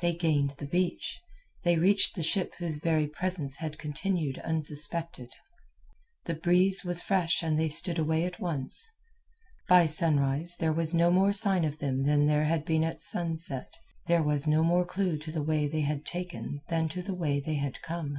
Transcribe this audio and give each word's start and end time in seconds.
They 0.00 0.14
gained 0.14 0.54
the 0.56 0.64
beach; 0.64 1.20
they 1.64 1.76
reached 1.76 2.14
the 2.14 2.22
ship 2.22 2.54
whose 2.56 2.78
very 2.78 3.06
presence 3.06 3.58
had 3.58 3.76
continued 3.78 4.38
unsuspected. 4.38 5.34
The 6.24 6.32
breeze 6.34 6.82
was 6.82 7.02
fresh 7.02 7.42
and 7.42 7.60
they 7.60 7.68
stood 7.68 7.98
away 7.98 8.24
at 8.24 8.40
once. 8.40 8.88
By 9.68 9.84
sunrise 9.84 10.56
there 10.60 10.72
was 10.72 10.94
no 10.94 11.10
more 11.10 11.34
sign 11.34 11.66
of 11.66 11.76
them 11.76 12.04
than 12.04 12.24
there 12.24 12.44
had 12.44 12.64
been 12.64 12.84
at 12.84 13.02
sunset, 13.02 13.74
there 14.06 14.22
was 14.22 14.46
no 14.46 14.62
more 14.62 14.86
clue 14.86 15.18
to 15.18 15.30
the 15.30 15.42
way 15.42 15.68
they 15.68 15.82
had 15.82 16.06
taken 16.06 16.62
than 16.70 16.88
to 16.88 17.02
the 17.02 17.12
way 17.14 17.38
they 17.38 17.56
had 17.56 17.82
come. 17.82 18.16